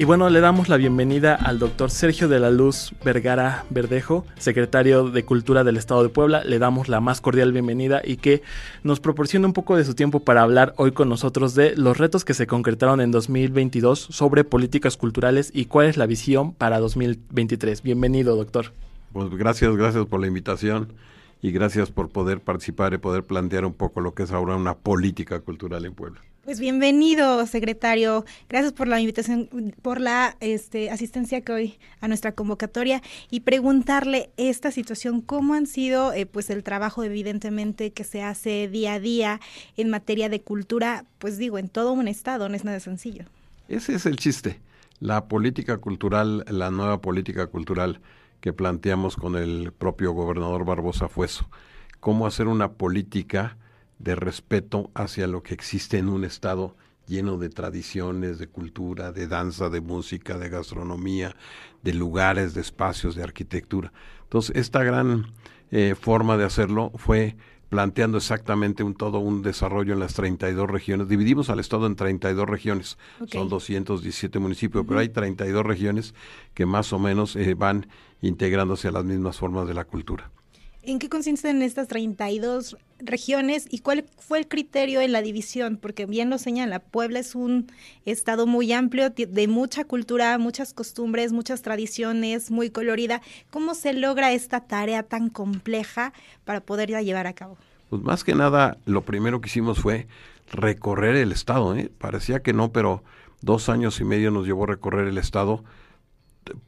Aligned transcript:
Y 0.00 0.04
bueno, 0.04 0.30
le 0.30 0.38
damos 0.38 0.68
la 0.68 0.76
bienvenida 0.76 1.34
al 1.34 1.58
doctor 1.58 1.90
Sergio 1.90 2.28
de 2.28 2.38
la 2.38 2.52
Luz 2.52 2.92
Vergara 3.04 3.64
Verdejo, 3.68 4.24
secretario 4.38 5.10
de 5.10 5.24
Cultura 5.24 5.64
del 5.64 5.76
Estado 5.76 6.04
de 6.04 6.08
Puebla. 6.08 6.44
Le 6.44 6.60
damos 6.60 6.88
la 6.88 7.00
más 7.00 7.20
cordial 7.20 7.50
bienvenida 7.50 8.00
y 8.04 8.18
que 8.18 8.42
nos 8.84 9.00
proporciona 9.00 9.48
un 9.48 9.54
poco 9.54 9.76
de 9.76 9.84
su 9.84 9.96
tiempo 9.96 10.20
para 10.20 10.42
hablar 10.42 10.72
hoy 10.76 10.92
con 10.92 11.08
nosotros 11.08 11.56
de 11.56 11.74
los 11.74 11.98
retos 11.98 12.24
que 12.24 12.32
se 12.32 12.46
concretaron 12.46 13.00
en 13.00 13.10
2022 13.10 13.98
sobre 13.98 14.44
políticas 14.44 14.96
culturales 14.96 15.50
y 15.52 15.64
cuál 15.64 15.88
es 15.88 15.96
la 15.96 16.06
visión 16.06 16.52
para 16.52 16.78
2023. 16.78 17.82
Bienvenido, 17.82 18.36
doctor. 18.36 18.66
Pues 19.12 19.28
gracias, 19.30 19.74
gracias 19.74 20.06
por 20.06 20.20
la 20.20 20.28
invitación 20.28 20.92
y 21.42 21.50
gracias 21.50 21.90
por 21.90 22.08
poder 22.08 22.40
participar 22.40 22.94
y 22.94 22.98
poder 22.98 23.24
plantear 23.24 23.64
un 23.64 23.74
poco 23.74 24.00
lo 24.00 24.14
que 24.14 24.22
es 24.22 24.30
ahora 24.30 24.54
una 24.54 24.74
política 24.74 25.40
cultural 25.40 25.84
en 25.84 25.94
Puebla. 25.94 26.20
Pues 26.48 26.60
bienvenido, 26.60 27.46
secretario. 27.46 28.24
Gracias 28.48 28.72
por 28.72 28.88
la 28.88 28.98
invitación, 28.98 29.50
por 29.82 30.00
la 30.00 30.34
este, 30.40 30.90
asistencia 30.90 31.42
que 31.42 31.52
hoy 31.52 31.78
a 32.00 32.08
nuestra 32.08 32.32
convocatoria 32.32 33.02
y 33.30 33.40
preguntarle 33.40 34.30
esta 34.38 34.70
situación, 34.70 35.20
cómo 35.20 35.52
han 35.52 35.66
sido 35.66 36.14
eh, 36.14 36.24
pues 36.24 36.48
el 36.48 36.62
trabajo 36.62 37.04
evidentemente 37.04 37.90
que 37.90 38.02
se 38.02 38.22
hace 38.22 38.66
día 38.66 38.94
a 38.94 38.98
día 38.98 39.40
en 39.76 39.90
materia 39.90 40.30
de 40.30 40.40
cultura, 40.40 41.04
pues 41.18 41.36
digo, 41.36 41.58
en 41.58 41.68
todo 41.68 41.92
un 41.92 42.08
estado, 42.08 42.48
no 42.48 42.54
es 42.54 42.64
nada 42.64 42.80
sencillo. 42.80 43.26
Ese 43.68 43.96
es 43.96 44.06
el 44.06 44.16
chiste. 44.16 44.58
La 45.00 45.28
política 45.28 45.76
cultural, 45.76 46.46
la 46.48 46.70
nueva 46.70 47.02
política 47.02 47.48
cultural 47.48 48.00
que 48.40 48.54
planteamos 48.54 49.16
con 49.16 49.36
el 49.36 49.70
propio 49.70 50.12
gobernador 50.12 50.64
Barbosa 50.64 51.10
Fueso. 51.10 51.46
Cómo 52.00 52.26
hacer 52.26 52.46
una 52.46 52.72
política 52.72 53.58
de 53.98 54.14
respeto 54.14 54.90
hacia 54.94 55.26
lo 55.26 55.42
que 55.42 55.54
existe 55.54 55.98
en 55.98 56.08
un 56.08 56.24
estado 56.24 56.76
lleno 57.06 57.38
de 57.38 57.48
tradiciones, 57.48 58.38
de 58.38 58.48
cultura, 58.48 59.12
de 59.12 59.26
danza, 59.26 59.70
de 59.70 59.80
música, 59.80 60.38
de 60.38 60.48
gastronomía, 60.48 61.34
de 61.82 61.94
lugares, 61.94 62.54
de 62.54 62.60
espacios, 62.60 63.14
de 63.14 63.22
arquitectura. 63.22 63.92
Entonces, 64.24 64.54
esta 64.56 64.84
gran 64.84 65.32
eh, 65.70 65.94
forma 65.98 66.36
de 66.36 66.44
hacerlo 66.44 66.92
fue 66.96 67.36
planteando 67.68 68.16
exactamente 68.16 68.82
un 68.82 68.94
todo 68.94 69.18
un 69.18 69.42
desarrollo 69.42 69.92
en 69.92 70.00
las 70.00 70.14
32 70.14 70.70
regiones. 70.70 71.08
Dividimos 71.08 71.50
al 71.50 71.60
estado 71.60 71.86
en 71.86 71.96
32 71.96 72.48
regiones, 72.48 72.98
son 73.26 73.48
217 73.48 74.38
municipios, 74.38 74.84
pero 74.86 75.00
hay 75.00 75.10
32 75.10 75.66
regiones 75.66 76.14
que 76.54 76.64
más 76.64 76.92
o 76.92 76.98
menos 76.98 77.36
eh, 77.36 77.54
van 77.54 77.86
integrándose 78.22 78.88
a 78.88 78.92
las 78.92 79.04
mismas 79.04 79.36
formas 79.36 79.68
de 79.68 79.74
la 79.74 79.84
cultura. 79.84 80.30
¿En 80.82 80.98
qué 80.98 81.08
consisten 81.08 81.60
estas 81.60 81.88
32 81.88 82.76
regiones 83.00 83.66
y 83.68 83.80
cuál 83.80 84.04
fue 84.18 84.38
el 84.38 84.48
criterio 84.48 85.00
en 85.00 85.12
la 85.12 85.22
división? 85.22 85.76
Porque 85.76 86.06
bien 86.06 86.30
lo 86.30 86.38
señala, 86.38 86.78
Puebla 86.78 87.18
es 87.18 87.34
un 87.34 87.66
estado 88.04 88.46
muy 88.46 88.72
amplio, 88.72 89.10
de 89.10 89.48
mucha 89.48 89.84
cultura, 89.84 90.38
muchas 90.38 90.72
costumbres, 90.72 91.32
muchas 91.32 91.62
tradiciones, 91.62 92.50
muy 92.50 92.70
colorida. 92.70 93.20
¿Cómo 93.50 93.74
se 93.74 93.92
logra 93.92 94.32
esta 94.32 94.60
tarea 94.60 95.02
tan 95.02 95.30
compleja 95.30 96.12
para 96.44 96.60
poderla 96.60 97.02
llevar 97.02 97.26
a 97.26 97.32
cabo? 97.32 97.58
Pues 97.90 98.00
más 98.02 98.22
que 98.22 98.34
nada, 98.34 98.78
lo 98.86 99.02
primero 99.02 99.40
que 99.40 99.48
hicimos 99.48 99.80
fue 99.80 100.06
recorrer 100.52 101.16
el 101.16 101.32
estado. 101.32 101.76
¿eh? 101.76 101.90
Parecía 101.98 102.40
que 102.40 102.52
no, 102.52 102.70
pero 102.70 103.02
dos 103.40 103.68
años 103.68 104.00
y 104.00 104.04
medio 104.04 104.30
nos 104.30 104.46
llevó 104.46 104.64
a 104.64 104.68
recorrer 104.68 105.08
el 105.08 105.18
estado 105.18 105.64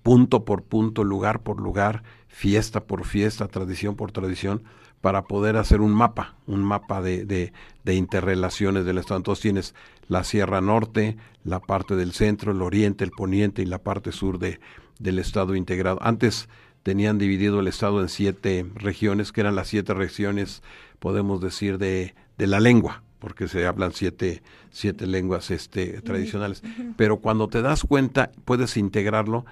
punto 0.02 0.44
por 0.44 0.62
punto, 0.62 1.04
lugar 1.04 1.42
por 1.42 1.60
lugar, 1.60 2.02
fiesta 2.30 2.84
por 2.84 3.04
fiesta, 3.04 3.48
tradición 3.48 3.96
por 3.96 4.12
tradición, 4.12 4.62
para 5.00 5.24
poder 5.24 5.56
hacer 5.56 5.80
un 5.80 5.92
mapa, 5.92 6.36
un 6.46 6.62
mapa 6.62 7.02
de, 7.02 7.24
de, 7.26 7.94
interrelaciones 7.94 8.84
del 8.84 8.98
Estado. 8.98 9.18
Entonces 9.18 9.42
tienes 9.42 9.74
la 10.08 10.24
Sierra 10.24 10.60
Norte, 10.60 11.16
la 11.44 11.60
parte 11.60 11.96
del 11.96 12.12
centro, 12.12 12.52
el 12.52 12.62
oriente, 12.62 13.04
el 13.04 13.10
poniente 13.10 13.62
y 13.62 13.66
la 13.66 13.78
parte 13.78 14.12
sur 14.12 14.38
de, 14.38 14.60
del 14.98 15.18
Estado 15.18 15.54
integrado. 15.54 15.98
Antes 16.02 16.48
tenían 16.82 17.18
dividido 17.18 17.60
el 17.60 17.66
Estado 17.66 18.00
en 18.00 18.08
siete 18.08 18.66
regiones, 18.74 19.32
que 19.32 19.40
eran 19.40 19.56
las 19.56 19.68
siete 19.68 19.94
regiones, 19.94 20.62
podemos 20.98 21.40
decir, 21.40 21.78
de, 21.78 22.14
de 22.36 22.46
la 22.46 22.60
lengua, 22.60 23.02
porque 23.18 23.48
se 23.48 23.66
hablan 23.66 23.92
siete, 23.92 24.42
siete 24.70 25.06
lenguas 25.06 25.50
este, 25.50 26.02
tradicionales. 26.02 26.62
Pero 26.96 27.18
cuando 27.18 27.48
te 27.48 27.62
das 27.62 27.84
cuenta, 27.84 28.32
puedes 28.44 28.76
integrarlo 28.76 29.46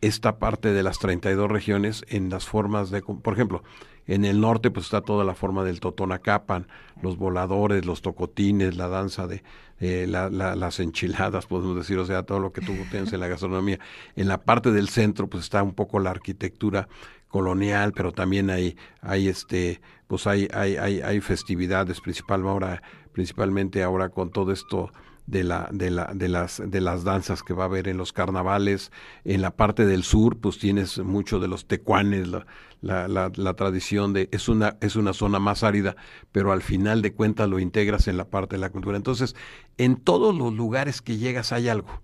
esta 0.00 0.38
parte 0.38 0.72
de 0.72 0.82
las 0.82 0.98
32 0.98 1.50
regiones 1.50 2.04
en 2.08 2.30
las 2.30 2.46
formas 2.46 2.90
de, 2.90 3.02
por 3.02 3.34
ejemplo, 3.34 3.62
en 4.06 4.24
el 4.24 4.40
norte 4.40 4.70
pues 4.70 4.86
está 4.86 5.02
toda 5.02 5.24
la 5.24 5.34
forma 5.34 5.64
del 5.64 5.80
totonacapan, 5.80 6.66
los 7.02 7.18
voladores, 7.18 7.84
los 7.84 8.00
tocotines, 8.00 8.76
la 8.76 8.88
danza 8.88 9.26
de 9.26 9.42
eh, 9.80 10.06
las 10.08 10.80
enchiladas, 10.80 11.46
podemos 11.48 11.76
decir, 11.76 11.98
o 11.98 12.06
sea, 12.06 12.22
todo 12.22 12.40
lo 12.40 12.52
que 12.52 12.62
tú 12.62 12.72
tienes 12.90 13.12
en 13.12 13.20
la 13.20 13.28
gastronomía. 13.28 13.78
En 14.16 14.28
la 14.28 14.42
parte 14.42 14.72
del 14.72 14.88
centro 14.88 15.28
pues 15.28 15.44
está 15.44 15.62
un 15.62 15.74
poco 15.74 15.98
la 16.00 16.10
arquitectura 16.10 16.88
colonial, 17.28 17.92
pero 17.94 18.12
también 18.12 18.48
hay, 18.48 18.76
hay 19.02 19.28
este, 19.28 19.80
pues 20.06 20.26
hay, 20.26 20.48
hay, 20.54 20.76
hay, 20.76 21.02
hay 21.02 21.20
festividades, 21.20 22.00
principal 22.00 22.46
ahora, 22.46 22.82
principalmente 23.12 23.82
ahora 23.82 24.08
con 24.08 24.30
todo 24.30 24.52
esto 24.52 24.90
de, 25.28 25.44
la, 25.44 25.68
de, 25.70 25.90
la, 25.90 26.10
de, 26.14 26.28
las, 26.28 26.62
de 26.64 26.80
las 26.80 27.04
danzas 27.04 27.42
que 27.42 27.52
va 27.52 27.64
a 27.64 27.66
haber 27.66 27.86
en 27.86 27.98
los 27.98 28.12
carnavales. 28.12 28.90
En 29.24 29.42
la 29.42 29.54
parte 29.54 29.84
del 29.84 30.02
sur, 30.02 30.38
pues 30.38 30.58
tienes 30.58 30.98
mucho 30.98 31.38
de 31.38 31.48
los 31.48 31.66
tecuanes, 31.66 32.28
la, 32.28 32.46
la, 32.80 33.30
la, 33.34 33.54
tradición 33.54 34.14
de... 34.14 34.28
Es 34.32 34.48
una, 34.48 34.78
es 34.80 34.96
una 34.96 35.12
zona 35.12 35.38
más 35.38 35.62
árida, 35.64 35.96
pero 36.32 36.50
al 36.52 36.62
final 36.62 37.02
de 37.02 37.12
cuentas 37.12 37.48
lo 37.48 37.58
integras 37.58 38.08
en 38.08 38.16
la 38.16 38.24
parte 38.24 38.56
de 38.56 38.60
la 38.60 38.70
cultura. 38.70 38.96
Entonces, 38.96 39.36
en 39.76 39.96
todos 39.96 40.34
los 40.34 40.54
lugares 40.54 41.02
que 41.02 41.18
llegas 41.18 41.52
hay 41.52 41.68
algo 41.68 42.02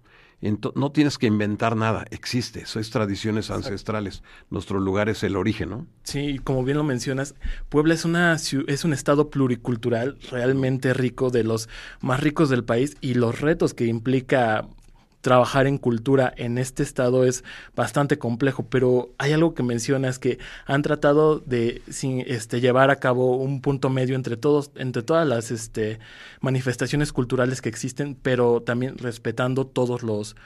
no 0.74 0.92
tienes 0.92 1.18
que 1.18 1.26
inventar 1.26 1.76
nada, 1.76 2.04
existe, 2.10 2.60
eso 2.62 2.80
es 2.80 2.90
tradiciones 2.90 3.50
ancestrales. 3.50 4.22
Nuestro 4.50 4.78
lugar 4.78 5.08
es 5.08 5.22
el 5.22 5.36
origen, 5.36 5.70
¿no? 5.70 5.86
Sí, 6.02 6.38
como 6.42 6.64
bien 6.64 6.76
lo 6.76 6.84
mencionas, 6.84 7.34
Puebla 7.68 7.94
es, 7.94 8.04
una, 8.04 8.34
es 8.34 8.84
un 8.84 8.92
estado 8.92 9.30
pluricultural 9.30 10.18
realmente 10.30 10.92
rico, 10.92 11.30
de 11.30 11.44
los 11.44 11.68
más 12.00 12.20
ricos 12.20 12.50
del 12.50 12.64
país, 12.64 12.96
y 13.00 13.14
los 13.14 13.40
retos 13.40 13.74
que 13.74 13.86
implica 13.86 14.68
trabajar 15.24 15.66
en 15.66 15.78
cultura 15.78 16.34
en 16.36 16.58
este 16.58 16.82
estado 16.82 17.24
es 17.24 17.44
bastante 17.74 18.18
complejo, 18.18 18.66
pero 18.68 19.14
hay 19.16 19.32
algo 19.32 19.54
que 19.54 19.62
mencionas 19.62 20.18
que 20.18 20.38
han 20.66 20.82
tratado 20.82 21.38
de 21.38 21.80
sin, 21.88 22.20
este, 22.26 22.60
llevar 22.60 22.90
a 22.90 22.96
cabo 22.96 23.38
un 23.38 23.62
punto 23.62 23.88
medio 23.88 24.16
entre 24.16 24.36
todos, 24.36 24.70
entre 24.76 25.02
todas 25.02 25.26
las 25.26 25.50
este, 25.50 25.98
manifestaciones 26.42 27.10
culturales 27.10 27.62
que 27.62 27.70
existen, 27.70 28.18
pero 28.20 28.60
también 28.60 28.98
respetando 28.98 29.66
todos 29.66 30.02
los 30.02 30.36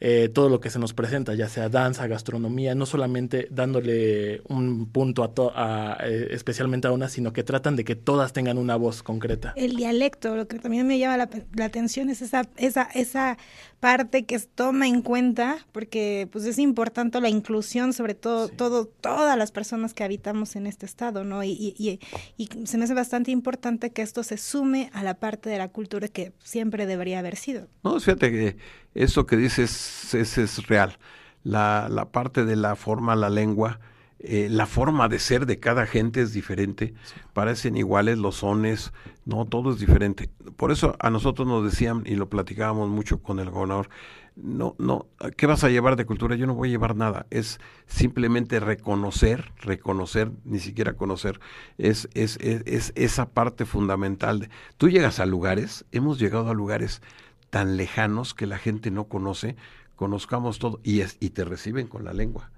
eh, 0.00 0.28
todo 0.32 0.48
lo 0.48 0.60
que 0.60 0.70
se 0.70 0.78
nos 0.78 0.94
presenta, 0.94 1.34
ya 1.34 1.48
sea 1.48 1.68
danza, 1.68 2.06
gastronomía, 2.06 2.76
no 2.76 2.86
solamente 2.86 3.48
dándole 3.50 4.42
un 4.48 4.86
punto 4.86 5.24
a, 5.24 5.32
a 5.56 6.06
eh, 6.06 6.28
especialmente 6.30 6.86
a 6.86 6.92
una, 6.92 7.08
sino 7.08 7.32
que 7.32 7.42
tratan 7.42 7.74
de 7.74 7.82
que 7.82 7.96
todas 7.96 8.32
tengan 8.32 8.58
una 8.58 8.76
voz 8.76 9.02
concreta. 9.02 9.54
El 9.56 9.74
dialecto, 9.74 10.36
lo 10.36 10.46
que 10.46 10.60
también 10.60 10.86
me 10.86 11.00
llama 11.00 11.16
la, 11.16 11.28
la 11.52 11.64
atención 11.64 12.10
es 12.10 12.22
esa, 12.22 12.48
esa, 12.56 12.84
esa 12.94 13.38
parte 13.80 14.24
que 14.24 14.38
toma 14.38 14.88
en 14.88 15.02
cuenta, 15.02 15.58
porque 15.72 16.28
pues 16.32 16.44
es 16.44 16.58
importante 16.58 17.20
la 17.20 17.28
inclusión, 17.28 17.92
sobre 17.92 18.14
todo, 18.14 18.48
todo, 18.48 18.86
todas 18.86 19.38
las 19.38 19.52
personas 19.52 19.94
que 19.94 20.04
habitamos 20.04 20.56
en 20.56 20.66
este 20.66 20.86
estado, 20.86 21.24
¿no? 21.24 21.44
Y, 21.44 21.50
y, 21.50 22.00
y, 22.36 22.66
se 22.66 22.78
me 22.78 22.84
hace 22.84 22.94
bastante 22.94 23.30
importante 23.30 23.90
que 23.90 24.02
esto 24.02 24.22
se 24.22 24.36
sume 24.36 24.90
a 24.92 25.02
la 25.02 25.14
parte 25.14 25.48
de 25.48 25.58
la 25.58 25.68
cultura 25.68 26.08
que 26.08 26.32
siempre 26.42 26.86
debería 26.86 27.20
haber 27.20 27.36
sido. 27.36 27.68
No, 27.84 27.98
fíjate 28.00 28.30
que 28.32 28.56
eso 28.94 29.26
que 29.26 29.36
dices 29.36 30.14
es, 30.14 30.38
es 30.38 30.66
real. 30.66 30.98
La, 31.44 31.88
la, 31.88 32.10
parte 32.10 32.44
de 32.44 32.56
la 32.56 32.74
forma, 32.74 33.14
la 33.14 33.30
lengua, 33.30 33.78
eh, 34.20 34.48
la 34.50 34.66
forma 34.66 35.08
de 35.08 35.20
ser 35.20 35.46
de 35.46 35.60
cada 35.60 35.86
gente 35.86 36.20
es 36.20 36.32
diferente. 36.32 36.94
Parecen 37.32 37.76
iguales 37.76 38.18
los 38.18 38.36
sones, 38.36 38.92
no, 39.24 39.44
todo 39.44 39.72
es 39.72 39.78
diferente. 39.78 40.28
Por 40.56 40.72
eso 40.72 40.96
a 40.98 41.10
nosotros 41.10 41.46
nos 41.46 41.64
decían, 41.64 42.02
y 42.04 42.16
lo 42.16 42.28
platicábamos 42.28 42.88
mucho 42.88 43.22
con 43.22 43.38
el 43.38 43.50
gobernador, 43.50 43.88
no, 44.34 44.76
no, 44.78 45.06
¿qué 45.36 45.46
vas 45.46 45.64
a 45.64 45.68
llevar 45.68 45.96
de 45.96 46.06
cultura? 46.06 46.36
Yo 46.36 46.46
no 46.46 46.54
voy 46.54 46.68
a 46.68 46.72
llevar 46.72 46.96
nada. 46.96 47.26
Es 47.30 47.60
simplemente 47.86 48.60
reconocer, 48.60 49.52
reconocer, 49.58 50.30
ni 50.44 50.58
siquiera 50.58 50.94
conocer. 50.94 51.40
Es, 51.76 52.08
es, 52.14 52.38
es, 52.40 52.62
es 52.66 52.92
esa 52.96 53.30
parte 53.30 53.66
fundamental. 53.66 54.40
De, 54.40 54.50
tú 54.76 54.88
llegas 54.88 55.20
a 55.20 55.26
lugares, 55.26 55.84
hemos 55.92 56.18
llegado 56.18 56.50
a 56.50 56.54
lugares 56.54 57.02
tan 57.50 57.76
lejanos 57.76 58.34
que 58.34 58.46
la 58.46 58.58
gente 58.58 58.90
no 58.90 59.04
conoce, 59.04 59.56
conozcamos 59.96 60.58
todo 60.58 60.80
y, 60.82 61.00
es, 61.00 61.16
y 61.20 61.30
te 61.30 61.44
reciben 61.44 61.86
con 61.88 62.04
la 62.04 62.12
lengua 62.12 62.50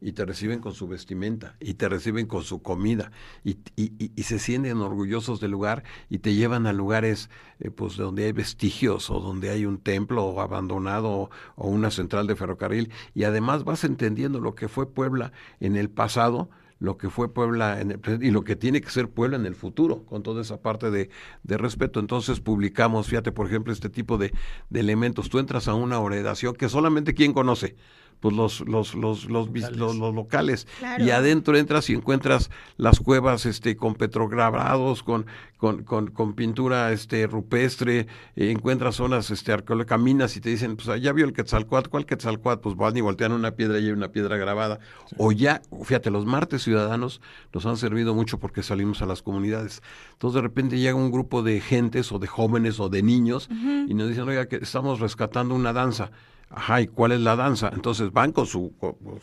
y 0.00 0.12
te 0.12 0.24
reciben 0.24 0.60
con 0.60 0.72
su 0.72 0.86
vestimenta 0.88 1.56
y 1.60 1.74
te 1.74 1.88
reciben 1.88 2.26
con 2.26 2.42
su 2.42 2.62
comida 2.62 3.10
y, 3.44 3.58
y, 3.76 4.22
se 4.22 4.38
sienten 4.38 4.78
orgullosos 4.78 5.40
del 5.40 5.50
lugar 5.50 5.84
y 6.10 6.18
te 6.18 6.34
llevan 6.34 6.66
a 6.66 6.72
lugares 6.72 7.30
eh, 7.60 7.70
pues 7.70 7.96
donde 7.96 8.24
hay 8.24 8.32
vestigios 8.32 9.10
o 9.10 9.20
donde 9.20 9.50
hay 9.50 9.64
un 9.64 9.78
templo 9.78 10.40
abandonado 10.40 11.30
o 11.54 11.68
una 11.68 11.90
central 11.90 12.26
de 12.26 12.36
ferrocarril 12.36 12.90
y 13.14 13.24
además 13.24 13.64
vas 13.64 13.84
entendiendo 13.84 14.40
lo 14.40 14.54
que 14.54 14.68
fue 14.68 14.92
Puebla 14.92 15.32
en 15.60 15.76
el 15.76 15.90
pasado 15.90 16.50
lo 16.78 16.98
que 16.98 17.08
fue 17.08 17.32
Puebla 17.32 17.80
en 17.80 17.90
el 17.90 18.22
y 18.22 18.30
lo 18.30 18.44
que 18.44 18.56
tiene 18.56 18.80
que 18.80 18.90
ser 18.90 19.08
Puebla 19.08 19.36
en 19.36 19.46
el 19.46 19.54
futuro, 19.54 20.04
con 20.04 20.22
toda 20.22 20.42
esa 20.42 20.60
parte 20.60 20.90
de, 20.90 21.08
de 21.42 21.56
respeto. 21.56 22.00
Entonces 22.00 22.40
publicamos, 22.40 23.08
fíjate, 23.08 23.32
por 23.32 23.46
ejemplo, 23.46 23.72
este 23.72 23.88
tipo 23.88 24.18
de, 24.18 24.32
de 24.68 24.80
elementos. 24.80 25.30
Tú 25.30 25.38
entras 25.38 25.68
a 25.68 25.74
una 25.74 25.98
oración 26.00 26.54
que 26.54 26.68
solamente 26.68 27.14
quien 27.14 27.32
conoce 27.32 27.76
pues 28.20 28.34
los 28.34 28.60
los 28.60 28.94
los 28.94 29.24
los 29.26 29.48
locales, 29.48 29.76
los, 29.76 29.96
locales. 29.96 30.66
y 30.98 31.10
adentro 31.10 31.56
entras 31.56 31.88
y 31.90 31.94
encuentras 31.94 32.50
las 32.76 33.00
cuevas 33.00 33.46
este 33.46 33.76
con 33.76 33.94
petrograbados 33.94 35.02
con 35.02 35.26
con, 35.56 35.84
con, 35.84 36.08
con 36.10 36.34
pintura 36.34 36.92
este 36.92 37.26
rupestre 37.26 38.06
eh, 38.36 38.50
encuentras 38.50 38.96
zonas 38.96 39.30
este 39.30 39.52
arqueológicas 39.52 39.86
caminas 39.86 40.36
y 40.36 40.40
te 40.40 40.50
dicen 40.50 40.76
pues 40.76 41.00
ya 41.00 41.12
vio 41.12 41.24
el 41.24 41.32
Quetzalcoatl 41.32 41.88
¿cuál 41.88 42.06
Quetzalcoatl? 42.06 42.60
pues 42.60 42.76
van 42.76 42.96
y 42.96 43.00
voltean 43.00 43.32
una 43.32 43.52
piedra 43.52 43.78
y 43.78 43.86
hay 43.86 43.92
una 43.92 44.08
piedra 44.08 44.36
grabada. 44.36 44.78
O 45.16 45.32
ya 45.32 45.62
fíjate 45.84 46.10
los 46.10 46.26
martes 46.26 46.62
ciudadanos 46.62 47.20
nos 47.52 47.66
han 47.66 47.76
servido 47.76 48.14
mucho 48.14 48.38
porque 48.38 48.62
salimos 48.62 49.02
a 49.02 49.06
las 49.06 49.22
comunidades. 49.22 49.82
Entonces 50.12 50.34
de 50.36 50.42
repente 50.42 50.78
llega 50.78 50.94
un 50.94 51.10
grupo 51.10 51.42
de 51.42 51.60
gentes 51.60 52.12
o 52.12 52.18
de 52.18 52.26
jóvenes 52.26 52.80
o 52.80 52.88
de 52.88 53.02
niños 53.02 53.48
y 53.88 53.94
nos 53.94 54.08
dicen 54.08 54.28
oiga 54.28 54.46
que 54.46 54.56
estamos 54.56 55.00
rescatando 55.00 55.54
una 55.54 55.72
danza 55.72 56.10
Ajá, 56.48 56.80
¿y 56.80 56.86
cuál 56.86 57.12
es 57.12 57.20
la 57.20 57.34
danza? 57.34 57.70
Entonces 57.74 58.12
van 58.12 58.30
con 58.30 58.46
su, 58.46 58.72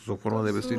su 0.04 0.16
forma 0.18 0.42
de 0.42 0.52
vestir, 0.52 0.78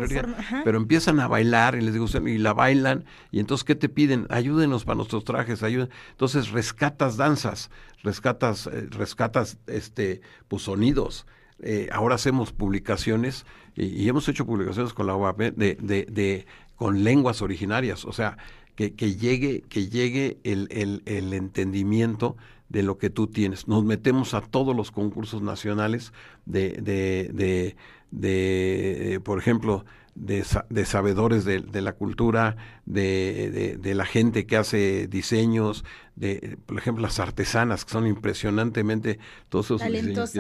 pero 0.64 0.78
empiezan 0.78 1.20
a 1.20 1.28
bailar 1.28 1.76
y 1.76 1.82
les 1.82 1.94
digo, 1.94 2.06
y 2.28 2.38
la 2.38 2.54
bailan, 2.54 3.06
y 3.32 3.40
entonces, 3.40 3.64
¿qué 3.64 3.74
te 3.74 3.90
piden? 3.90 4.28
Ayúdenos 4.30 4.86
para 4.86 4.98
nuestros 4.98 5.24
trajes, 5.24 5.64
ayuden. 5.64 5.90
Entonces 6.12 6.52
rescatas 6.52 7.18
danzas, 7.18 7.72
rescatas, 8.04 8.68
eh, 8.68 8.88
rescatas 8.92 9.58
este, 9.66 10.22
pues 10.48 10.64
sonidos. 10.64 11.26
Eh, 11.60 11.90
ahora 11.92 12.16
hacemos 12.16 12.52
publicaciones, 12.52 13.46
y, 13.76 14.08
hemos 14.08 14.30
hecho 14.30 14.46
publicaciones 14.46 14.94
con 14.94 15.08
la 15.08 15.16
UAP 15.16 15.40
de, 15.40 15.76
de, 15.82 16.06
de, 16.06 16.46
con 16.76 17.04
lenguas 17.04 17.42
originarias, 17.42 18.06
o 18.06 18.14
sea, 18.14 18.38
que, 18.76 18.94
que 18.94 19.16
llegue, 19.16 19.62
que 19.68 19.88
llegue 19.90 20.38
el, 20.44 20.68
el, 20.70 21.02
el 21.06 21.34
entendimiento 21.34 22.38
de 22.70 22.84
lo 22.84 22.98
que 22.98 23.10
tú 23.10 23.28
tienes. 23.28 23.68
Nos 23.68 23.84
metemos 23.84 24.34
a 24.34 24.42
todos 24.42 24.76
los 24.76 24.92
concursos 24.92 25.42
nacionales 25.42 26.14
de, 26.46 26.72
de, 26.72 27.76
de, 28.12 29.20
por 29.24 29.40
ejemplo, 29.40 29.86
de, 30.16 30.44
sabedores 30.86 31.46
de, 31.46 31.82
la 31.82 31.94
cultura, 31.94 32.56
de, 32.86 33.80
la 33.84 34.06
gente 34.06 34.46
que 34.46 34.58
hace 34.58 35.08
diseños, 35.08 35.84
de, 36.16 36.58
por 36.66 36.78
ejemplo, 36.78 37.02
las 37.02 37.20
artesanas, 37.20 37.84
que 37.84 37.92
son 37.92 38.08
impresionantemente, 38.08 39.20
todos 39.50 39.66
esos 39.66 39.82
diseños 39.84 40.34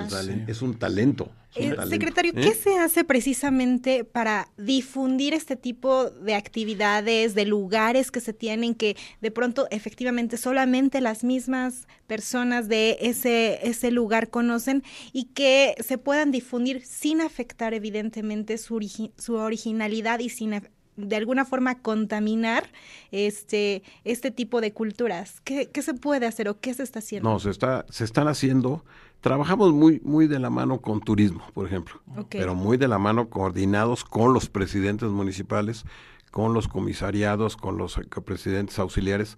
es 0.47 0.61
un 0.61 0.75
talento. 0.75 1.31
Eh, 1.55 1.73
secretario, 1.89 2.33
¿qué 2.33 2.49
¿eh? 2.49 2.53
se 2.53 2.77
hace 2.77 3.05
precisamente 3.05 4.03
para 4.03 4.49
difundir 4.57 5.33
este 5.33 5.55
tipo 5.55 6.09
de 6.09 6.35
actividades, 6.35 7.33
de 7.33 7.45
lugares 7.45 8.11
que 8.11 8.19
se 8.19 8.33
tienen 8.33 8.75
que 8.75 8.97
de 9.21 9.31
pronto 9.31 9.65
efectivamente 9.71 10.35
solamente 10.35 10.99
las 10.99 11.23
mismas 11.23 11.87
personas 12.07 12.67
de 12.67 12.97
ese, 12.99 13.65
ese 13.65 13.89
lugar 13.89 14.29
conocen 14.29 14.83
y 15.13 15.25
que 15.25 15.75
se 15.79 15.97
puedan 15.97 16.31
difundir 16.31 16.85
sin 16.85 17.21
afectar 17.21 17.73
evidentemente 17.73 18.57
su, 18.57 18.79
su 19.17 19.35
originalidad 19.35 20.19
y 20.19 20.27
sin 20.27 20.53
de 20.97 21.15
alguna 21.15 21.45
forma 21.45 21.79
contaminar 21.79 22.69
este, 23.11 23.83
este 24.03 24.31
tipo 24.31 24.61
de 24.61 24.73
culturas? 24.73 25.41
¿Qué, 25.43 25.69
¿Qué, 25.71 25.81
se 25.81 25.93
puede 25.93 26.25
hacer 26.25 26.49
o 26.49 26.59
qué 26.59 26.73
se 26.73 26.83
está 26.83 26.99
haciendo? 26.99 27.29
No, 27.29 27.39
se, 27.39 27.49
está, 27.49 27.85
se 27.89 28.03
están 28.03 28.27
haciendo 28.27 28.83
Trabajamos 29.25 29.73
muy, 29.73 29.99
muy 30.03 30.27
de 30.27 30.37
la 30.37 30.51
mano 30.51 30.81
con 30.81 30.99
turismo, 30.99 31.41
por 31.55 31.65
ejemplo, 31.65 31.99
pero 32.29 32.53
muy 32.53 32.77
de 32.77 32.87
la 32.87 32.99
mano 32.99 33.27
coordinados 33.27 34.03
con 34.03 34.33
los 34.33 34.49
presidentes 34.49 35.09
municipales, 35.09 35.83
con 36.29 36.53
los 36.53 36.67
comisariados, 36.67 37.57
con 37.57 37.75
los 37.79 37.99
presidentes 38.23 38.77
auxiliares, 38.77 39.35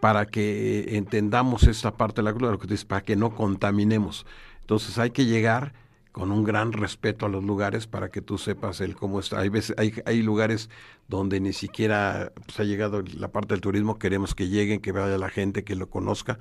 para 0.00 0.26
que 0.26 0.96
entendamos 0.96 1.64
esta 1.64 1.96
parte 1.96 2.20
de 2.20 2.26
la 2.26 2.32
cultura, 2.32 2.56
para 2.86 3.00
que 3.00 3.16
no 3.16 3.34
contaminemos. 3.34 4.24
Entonces 4.60 4.98
hay 4.98 5.10
que 5.10 5.24
llegar 5.24 5.74
con 6.14 6.30
un 6.30 6.44
gran 6.44 6.72
respeto 6.72 7.26
a 7.26 7.28
los 7.28 7.42
lugares 7.42 7.88
para 7.88 8.08
que 8.08 8.22
tú 8.22 8.38
sepas 8.38 8.80
el 8.80 8.94
cómo 8.94 9.18
está. 9.18 9.40
Hay 9.40 9.48
veces 9.48 9.74
hay, 9.76 9.94
hay 10.06 10.22
lugares 10.22 10.70
donde 11.08 11.40
ni 11.40 11.52
siquiera 11.52 12.32
pues, 12.46 12.60
ha 12.60 12.62
llegado 12.62 13.02
la 13.18 13.32
parte 13.32 13.54
del 13.54 13.60
turismo, 13.60 13.98
queremos 13.98 14.32
que 14.36 14.46
lleguen, 14.46 14.78
que 14.78 14.92
vaya 14.92 15.18
la 15.18 15.28
gente, 15.28 15.64
que 15.64 15.74
lo 15.74 15.90
conozca, 15.90 16.38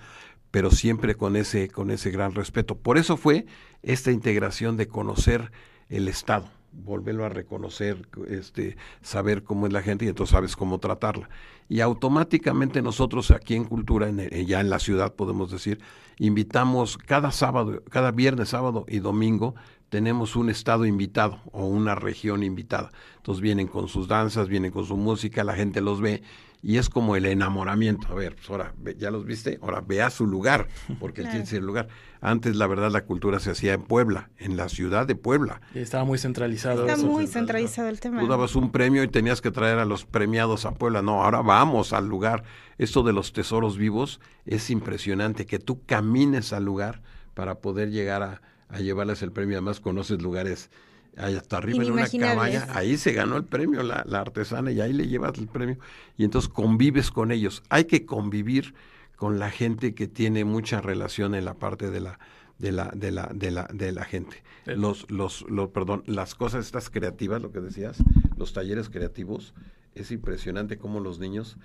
pero 0.51 0.69
siempre 0.69 1.15
con 1.15 1.35
ese, 1.35 1.69
con 1.69 1.89
ese 1.89 2.11
gran 2.11 2.35
respeto. 2.35 2.75
Por 2.77 2.99
eso 2.99 3.17
fue 3.17 3.47
esta 3.81 4.11
integración 4.11 4.77
de 4.77 4.87
conocer 4.87 5.51
el 5.89 6.07
Estado, 6.07 6.51
volverlo 6.73 7.25
a 7.25 7.29
reconocer, 7.29 8.07
este, 8.27 8.77
saber 9.01 9.43
cómo 9.43 9.67
es 9.67 9.73
la 9.73 9.81
gente 9.81 10.05
y 10.05 10.07
entonces 10.09 10.31
sabes 10.31 10.55
cómo 10.55 10.79
tratarla. 10.79 11.29
Y 11.69 11.81
automáticamente 11.81 12.81
nosotros 12.81 13.31
aquí 13.31 13.55
en 13.55 13.65
Cultura, 13.65 14.09
en, 14.09 14.29
ya 14.45 14.59
en 14.59 14.69
la 14.69 14.79
ciudad 14.79 15.13
podemos 15.13 15.51
decir, 15.51 15.79
invitamos 16.17 16.97
cada 16.97 17.31
sábado, 17.31 17.83
cada 17.89 18.11
viernes, 18.11 18.49
sábado 18.49 18.85
y 18.87 18.99
domingo, 18.99 19.55
tenemos 19.93 20.35
un 20.35 20.49
estado 20.49 20.87
invitado 20.87 21.39
o 21.51 21.67
una 21.67 21.93
región 21.93 22.41
invitada. 22.41 22.91
Entonces 23.17 23.43
vienen 23.43 23.67
con 23.67 23.87
sus 23.87 24.07
danzas, 24.07 24.47
vienen 24.47 24.71
con 24.71 24.85
su 24.87 24.97
música, 24.97 25.43
la 25.43 25.53
gente 25.53 25.81
los 25.81 26.01
ve 26.01 26.23
y 26.63 26.77
es 26.77 26.89
como 26.89 27.15
el 27.15 27.27
enamoramiento. 27.27 28.07
A 28.07 28.15
ver, 28.15 28.35
pues 28.35 28.49
ahora, 28.49 28.73
¿ya 28.97 29.11
los 29.11 29.23
viste? 29.23 29.59
Ahora 29.61 29.81
ve 29.81 30.01
a 30.01 30.09
su 30.09 30.25
lugar, 30.25 30.67
porque 30.99 31.21
él 31.21 31.29
tiene 31.29 31.47
el 31.47 31.63
lugar. 31.67 31.89
Antes, 32.21 32.55
la 32.55 32.65
verdad, 32.65 32.89
la 32.89 33.05
cultura 33.05 33.39
se 33.39 33.51
hacía 33.51 33.73
en 33.73 33.83
Puebla, 33.83 34.31
en 34.39 34.57
la 34.57 34.67
ciudad 34.67 35.05
de 35.05 35.13
Puebla. 35.13 35.61
Y 35.75 35.79
estaba 35.79 36.05
muy 36.05 36.17
centralizado. 36.17 36.87
Está 36.87 36.99
muy 37.05 37.27
centralizado 37.27 37.87
el 37.89 37.99
tema. 37.99 38.19
Tú 38.19 38.25
dabas 38.25 38.55
un 38.55 38.71
premio 38.71 39.03
y 39.03 39.09
tenías 39.09 39.41
que 39.41 39.51
traer 39.51 39.77
a 39.77 39.85
los 39.85 40.05
premiados 40.05 40.65
a 40.65 40.73
Puebla. 40.73 41.03
No, 41.03 41.23
ahora 41.23 41.43
vamos 41.43 41.93
al 41.93 42.07
lugar. 42.07 42.45
Esto 42.79 43.03
de 43.03 43.13
los 43.13 43.31
tesoros 43.31 43.77
vivos 43.77 44.19
es 44.47 44.71
impresionante, 44.71 45.45
que 45.45 45.59
tú 45.59 45.85
camines 45.85 46.51
al 46.51 46.65
lugar 46.65 47.03
para 47.35 47.59
poder 47.59 47.91
llegar 47.91 48.23
a, 48.23 48.41
a 48.69 48.79
llevarles 48.79 49.21
el 49.21 49.31
premio. 49.31 49.57
Además, 49.57 49.79
conoces 49.79 50.21
lugares 50.21 50.69
ahí 51.17 51.35
hasta 51.35 51.57
arriba 51.57 51.83
en 51.83 51.91
una 51.91 52.07
cabaña, 52.07 52.67
ahí 52.69 52.97
se 52.97 53.13
ganó 53.13 53.37
el 53.37 53.45
premio 53.45 53.83
la, 53.83 54.03
artesana 54.19 54.71
y 54.71 54.81
ahí 54.81 54.93
le 54.93 55.07
llevas 55.07 55.37
el 55.37 55.47
premio 55.47 55.77
y 56.17 56.23
entonces 56.23 56.49
convives 56.49 57.11
con 57.11 57.31
ellos. 57.31 57.63
Hay 57.69 57.85
que 57.85 58.05
convivir 58.05 58.73
con 59.15 59.39
la 59.39 59.51
gente 59.51 59.93
que 59.93 60.07
tiene 60.07 60.43
mucha 60.43 60.81
relación 60.81 61.35
en 61.35 61.45
la 61.45 61.53
parte 61.53 61.89
de 61.89 62.01
la 62.01 62.19
de 62.59 62.71
la 62.71 62.91
de 62.95 63.11
la 63.11 63.29
de 63.33 63.51
la 63.51 63.67
de 63.71 63.91
la 63.91 64.05
gente. 64.05 64.43
Los 64.65 65.09
los 65.11 65.45
los 65.49 65.69
perdón, 65.69 66.03
las 66.07 66.35
cosas 66.35 66.65
estas 66.65 66.89
creativas, 66.89 67.41
lo 67.41 67.51
que 67.51 67.59
decías, 67.59 67.97
los 68.37 68.53
talleres 68.53 68.89
creativos, 68.89 69.53
es 69.95 70.11
impresionante 70.11 70.77
cómo 70.77 70.99
los 70.99 71.19
niños 71.19 71.57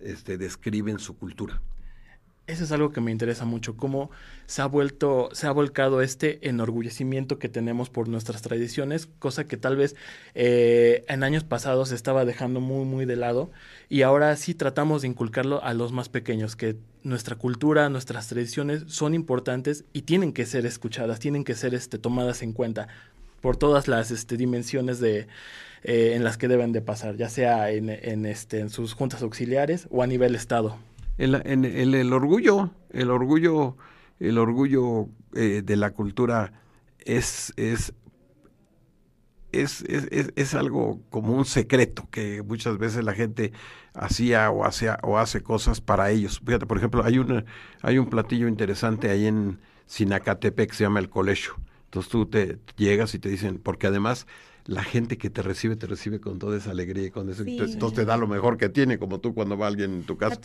este 0.00 0.38
describen 0.38 0.98
su 0.98 1.16
cultura 1.16 1.60
eso 2.48 2.64
es 2.64 2.72
algo 2.72 2.90
que 2.90 3.00
me 3.00 3.12
interesa 3.12 3.44
mucho, 3.44 3.76
cómo 3.76 4.10
se 4.46 4.62
ha 4.62 4.66
vuelto, 4.66 5.28
se 5.32 5.46
ha 5.46 5.52
volcado 5.52 6.02
este 6.02 6.48
enorgullecimiento 6.48 7.38
que 7.38 7.48
tenemos 7.48 7.88
por 7.88 8.08
nuestras 8.08 8.42
tradiciones, 8.42 9.06
cosa 9.20 9.44
que 9.44 9.56
tal 9.56 9.76
vez 9.76 9.94
eh, 10.34 11.04
en 11.08 11.22
años 11.22 11.44
pasados 11.44 11.90
se 11.90 11.94
estaba 11.94 12.24
dejando 12.24 12.60
muy, 12.60 12.84
muy 12.84 13.04
de 13.04 13.16
lado, 13.16 13.52
y 13.88 14.02
ahora 14.02 14.34
sí 14.36 14.54
tratamos 14.54 15.02
de 15.02 15.08
inculcarlo 15.08 15.62
a 15.62 15.72
los 15.72 15.92
más 15.92 16.08
pequeños, 16.08 16.56
que 16.56 16.76
nuestra 17.04 17.36
cultura, 17.36 17.88
nuestras 17.88 18.26
tradiciones 18.26 18.84
son 18.88 19.14
importantes 19.14 19.84
y 19.92 20.02
tienen 20.02 20.32
que 20.32 20.44
ser 20.44 20.66
escuchadas, 20.66 21.20
tienen 21.20 21.44
que 21.44 21.54
ser 21.54 21.74
este, 21.74 21.98
tomadas 21.98 22.42
en 22.42 22.52
cuenta 22.52 22.88
por 23.40 23.56
todas 23.56 23.86
las 23.86 24.10
este, 24.10 24.36
dimensiones 24.36 24.98
de, 24.98 25.26
eh, 25.84 26.12
en 26.14 26.24
las 26.24 26.38
que 26.38 26.48
deben 26.48 26.72
de 26.72 26.80
pasar, 26.80 27.16
ya 27.16 27.28
sea 27.28 27.70
en, 27.70 27.88
en, 27.88 28.26
este, 28.26 28.58
en 28.58 28.70
sus 28.70 28.94
juntas 28.94 29.22
auxiliares 29.22 29.86
o 29.90 30.02
a 30.02 30.06
nivel 30.06 30.34
Estado 30.34 30.76
el, 31.18 31.34
en, 31.44 31.64
el, 31.64 32.12
orgullo, 32.12 32.70
el 32.90 33.10
orgullo, 33.10 33.76
el 34.18 34.38
orgullo 34.38 35.08
eh, 35.34 35.62
de 35.64 35.76
la 35.76 35.90
cultura 35.90 36.52
es, 36.98 37.52
es, 37.56 37.92
es, 39.52 39.84
es, 39.86 40.54
algo 40.54 41.00
como 41.10 41.34
un 41.34 41.44
secreto 41.44 42.08
que 42.10 42.42
muchas 42.42 42.78
veces 42.78 43.04
la 43.04 43.12
gente 43.12 43.52
hacía 43.94 44.50
o 44.50 44.64
hace, 44.64 44.90
o 45.02 45.18
hace 45.18 45.42
cosas 45.42 45.80
para 45.80 46.10
ellos. 46.10 46.40
Fíjate, 46.44 46.66
por 46.66 46.78
ejemplo, 46.78 47.04
hay, 47.04 47.18
una, 47.18 47.44
hay 47.82 47.98
un 47.98 48.08
platillo 48.08 48.48
interesante 48.48 49.10
ahí 49.10 49.26
en 49.26 49.58
Sinacatepec 49.86 50.70
que 50.70 50.76
se 50.76 50.84
llama 50.84 51.00
el 51.00 51.10
colegio. 51.10 51.56
Entonces 51.84 52.10
tú 52.10 52.26
te 52.26 52.58
llegas 52.76 53.14
y 53.14 53.18
te 53.18 53.28
dicen, 53.28 53.58
porque 53.58 53.86
además 53.86 54.26
la 54.66 54.82
gente 54.82 55.18
que 55.18 55.30
te 55.30 55.42
recibe, 55.42 55.76
te 55.76 55.86
recibe 55.86 56.20
con 56.20 56.38
toda 56.38 56.56
esa 56.56 56.70
alegría 56.70 57.06
y 57.06 57.10
con 57.10 57.28
eso. 57.30 57.42
Entonces 57.44 57.94
te 57.94 58.04
da 58.04 58.16
lo 58.16 58.26
mejor 58.26 58.56
que 58.56 58.68
tiene, 58.68 58.98
como 58.98 59.20
tú 59.20 59.34
cuando 59.34 59.56
va 59.56 59.66
alguien 59.66 59.92
en 59.92 60.04
tu 60.04 60.16
casa. 60.16 60.40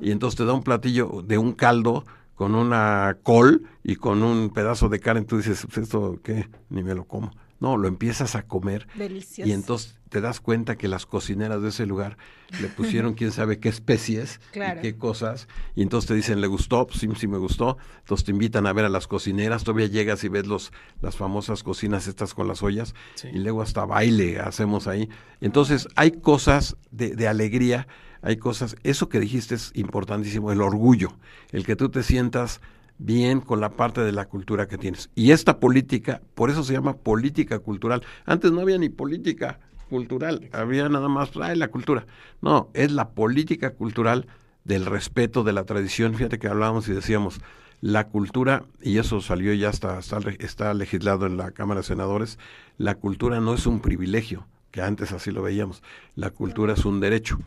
Y 0.00 0.10
entonces 0.10 0.36
te 0.38 0.44
da 0.44 0.52
un 0.52 0.62
platillo 0.62 1.22
de 1.26 1.38
un 1.38 1.52
caldo 1.52 2.04
con 2.34 2.54
una 2.54 3.18
col 3.22 3.62
y 3.82 3.96
con 3.96 4.22
un 4.22 4.50
pedazo 4.50 4.88
de 4.88 5.00
carne. 5.00 5.22
Tú 5.22 5.38
dices, 5.38 5.66
pues, 5.66 5.78
¿esto 5.78 6.20
qué? 6.22 6.48
Ni 6.70 6.82
me 6.82 6.94
lo 6.94 7.04
como. 7.04 7.32
No, 7.60 7.76
lo 7.76 7.88
empiezas 7.88 8.36
a 8.36 8.42
comer. 8.42 8.86
Delicioso. 8.94 9.48
Y 9.48 9.52
entonces 9.52 9.98
te 10.08 10.20
das 10.20 10.40
cuenta 10.40 10.76
que 10.76 10.88
las 10.88 11.06
cocineras 11.06 11.60
de 11.62 11.68
ese 11.68 11.86
lugar 11.86 12.16
le 12.60 12.68
pusieron 12.76 13.14
quién 13.14 13.32
sabe 13.32 13.58
qué 13.58 13.68
especies 13.68 14.40
y 14.54 14.80
qué 14.80 14.96
cosas. 14.96 15.48
Y 15.74 15.82
entonces 15.82 16.08
te 16.08 16.14
dicen, 16.14 16.40
¿le 16.40 16.46
gustó? 16.46 16.86
Pues 16.86 17.00
sí, 17.00 17.08
sí 17.16 17.26
me 17.26 17.38
gustó. 17.38 17.76
Entonces 18.00 18.24
te 18.24 18.30
invitan 18.30 18.66
a 18.66 18.72
ver 18.72 18.84
a 18.84 18.88
las 18.88 19.06
cocineras. 19.06 19.64
Todavía 19.64 19.86
llegas 19.86 20.22
y 20.24 20.28
ves 20.28 20.46
los, 20.46 20.72
las 21.02 21.16
famosas 21.16 21.62
cocinas 21.62 22.06
estas 22.06 22.34
con 22.34 22.48
las 22.48 22.62
ollas. 22.62 22.94
Y 23.32 23.38
luego 23.38 23.62
hasta 23.62 23.84
baile 23.84 24.40
hacemos 24.40 24.86
ahí. 24.86 25.08
Entonces 25.40 25.88
hay 25.96 26.12
cosas 26.12 26.76
de, 26.90 27.16
de 27.16 27.28
alegría, 27.28 27.88
hay 28.22 28.36
cosas. 28.36 28.76
Eso 28.84 29.08
que 29.08 29.20
dijiste 29.20 29.56
es 29.56 29.72
importantísimo, 29.74 30.52
el 30.52 30.60
orgullo. 30.60 31.18
El 31.50 31.66
que 31.66 31.76
tú 31.76 31.88
te 31.88 32.02
sientas 32.02 32.60
bien 32.98 33.40
con 33.40 33.60
la 33.60 33.70
parte 33.70 34.00
de 34.02 34.12
la 34.12 34.26
cultura 34.26 34.66
que 34.66 34.78
tienes. 34.78 35.10
Y 35.14 35.30
esta 35.30 35.60
política, 35.60 36.20
por 36.34 36.50
eso 36.50 36.64
se 36.64 36.72
llama 36.72 36.96
política 36.96 37.58
cultural. 37.60 38.02
Antes 38.26 38.52
no 38.52 38.60
había 38.60 38.78
ni 38.78 38.88
política 38.88 39.60
cultural, 39.88 40.48
había 40.52 40.88
nada 40.88 41.08
más, 41.08 41.30
ay, 41.40 41.56
la 41.56 41.68
cultura. 41.68 42.06
No, 42.42 42.70
es 42.74 42.92
la 42.92 43.10
política 43.10 43.70
cultural 43.70 44.26
del 44.64 44.84
respeto 44.84 45.44
de 45.44 45.52
la 45.52 45.64
tradición. 45.64 46.14
Fíjate 46.14 46.38
que 46.38 46.48
hablábamos 46.48 46.88
y 46.88 46.92
decíamos, 46.92 47.40
la 47.80 48.08
cultura, 48.08 48.64
y 48.82 48.98
eso 48.98 49.20
salió 49.20 49.54
ya 49.54 49.70
está, 49.70 49.98
está, 49.98 50.18
está 50.40 50.74
legislado 50.74 51.26
en 51.26 51.36
la 51.36 51.52
Cámara 51.52 51.80
de 51.80 51.86
Senadores, 51.86 52.38
la 52.76 52.96
cultura 52.96 53.40
no 53.40 53.54
es 53.54 53.66
un 53.66 53.80
privilegio, 53.80 54.46
que 54.72 54.82
antes 54.82 55.12
así 55.12 55.30
lo 55.30 55.42
veíamos, 55.42 55.82
la 56.16 56.30
cultura 56.30 56.74
es 56.74 56.84
un 56.84 57.00
derecho. 57.00 57.38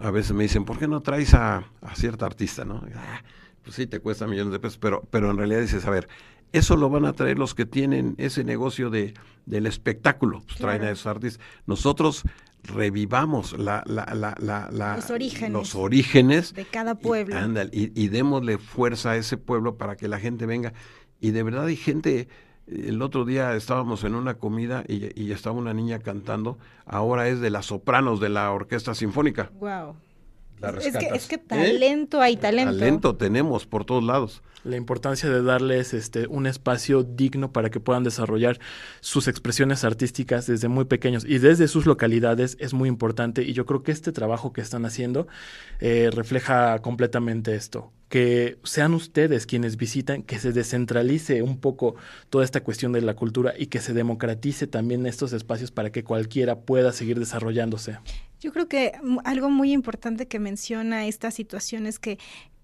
A 0.00 0.10
veces 0.10 0.32
me 0.32 0.42
dicen, 0.42 0.64
¿por 0.64 0.78
qué 0.78 0.88
no 0.88 1.00
traes 1.00 1.32
a, 1.34 1.64
a 1.80 1.94
cierta 1.94 2.26
artista? 2.26 2.64
¿no? 2.64 2.82
Ah, 2.94 3.22
pues 3.66 3.74
sí, 3.74 3.88
te 3.88 3.98
cuesta 3.98 4.28
millones 4.28 4.52
de 4.52 4.60
pesos, 4.60 4.78
pero, 4.78 5.02
pero 5.10 5.28
en 5.28 5.38
realidad 5.38 5.60
dices, 5.60 5.84
a 5.86 5.90
ver, 5.90 6.08
eso 6.52 6.76
lo 6.76 6.88
van 6.88 7.04
a 7.04 7.14
traer 7.14 7.36
los 7.36 7.52
que 7.56 7.66
tienen 7.66 8.14
ese 8.16 8.44
negocio 8.44 8.90
de, 8.90 9.12
del 9.44 9.66
espectáculo, 9.66 10.44
pues 10.46 10.58
traen 10.58 10.84
a 10.84 10.90
esos 10.92 11.06
artistas. 11.06 11.44
Nosotros 11.66 12.22
revivamos 12.62 13.58
la, 13.58 13.82
la, 13.86 14.06
la, 14.38 14.94
los, 14.94 15.10
orígenes 15.10 15.52
los, 15.52 15.74
orígenes 15.74 16.54
de 16.54 16.64
cada 16.64 16.94
pueblo. 16.94 17.36
Y, 17.72 17.90
y, 18.00 18.06
démosle 18.06 18.58
fuerza 18.58 19.10
a 19.10 19.16
ese 19.16 19.36
pueblo 19.36 19.76
para 19.76 19.96
que 19.96 20.06
la 20.06 20.20
gente 20.20 20.46
venga. 20.46 20.72
Y 21.20 21.32
de 21.32 21.42
verdad 21.42 21.64
hay 21.64 21.76
gente, 21.76 22.28
el 22.68 23.02
otro 23.02 23.24
día 23.24 23.56
estábamos 23.56 24.04
en 24.04 24.14
una 24.14 24.34
comida 24.34 24.84
y, 24.86 25.20
y 25.20 25.32
estaba 25.32 25.56
una 25.56 25.74
niña 25.74 25.98
cantando, 25.98 26.56
ahora 26.84 27.28
es 27.28 27.40
de 27.40 27.50
las 27.50 27.66
sopranos 27.66 28.20
de 28.20 28.28
la 28.28 28.52
Orquesta 28.52 28.94
Sinfónica. 28.94 29.50
Wow 29.58 29.96
es, 30.80 30.96
que, 30.96 31.06
es 31.14 31.26
que 31.26 31.38
talento 31.38 32.20
hay 32.20 32.36
talento. 32.36 32.72
Talento 32.72 33.16
tenemos 33.16 33.66
por 33.66 33.84
todos 33.84 34.02
lados. 34.02 34.42
La 34.64 34.76
importancia 34.76 35.30
de 35.30 35.42
darles 35.42 35.94
este 35.94 36.26
un 36.26 36.46
espacio 36.46 37.04
digno 37.04 37.52
para 37.52 37.70
que 37.70 37.78
puedan 37.78 38.02
desarrollar 38.02 38.58
sus 39.00 39.28
expresiones 39.28 39.84
artísticas 39.84 40.46
desde 40.46 40.66
muy 40.68 40.86
pequeños 40.86 41.24
y 41.24 41.38
desde 41.38 41.68
sus 41.68 41.86
localidades 41.86 42.56
es 42.58 42.74
muy 42.74 42.88
importante 42.88 43.42
y 43.42 43.52
yo 43.52 43.64
creo 43.64 43.84
que 43.84 43.92
este 43.92 44.10
trabajo 44.10 44.52
que 44.52 44.60
están 44.60 44.84
haciendo 44.84 45.28
eh, 45.78 46.10
refleja 46.12 46.80
completamente 46.80 47.54
esto 47.54 47.92
que 48.08 48.58
sean 48.62 48.94
ustedes 48.94 49.46
quienes 49.46 49.76
visitan, 49.76 50.22
que 50.22 50.38
se 50.38 50.52
descentralice 50.52 51.42
un 51.42 51.58
poco 51.58 51.96
toda 52.30 52.44
esta 52.44 52.62
cuestión 52.62 52.92
de 52.92 53.02
la 53.02 53.14
cultura 53.14 53.54
y 53.58 53.66
que 53.66 53.80
se 53.80 53.94
democratice 53.94 54.66
también 54.66 55.06
estos 55.06 55.32
espacios 55.32 55.70
para 55.72 55.90
que 55.90 56.04
cualquiera 56.04 56.60
pueda 56.60 56.92
seguir 56.92 57.18
desarrollándose. 57.18 57.98
Yo 58.40 58.52
creo 58.52 58.68
que 58.68 58.92
algo 59.24 59.50
muy 59.50 59.72
importante 59.72 60.28
que 60.28 60.38
menciona 60.38 61.06
esta 61.06 61.30
situación 61.30 61.86
es 61.86 61.98
que 61.98 62.18